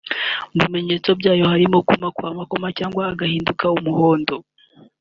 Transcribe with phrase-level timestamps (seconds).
[0.51, 4.35] Mu bimenyetso byayo harimo kuma kw’amakoma cyangwa agahinduka umuhondo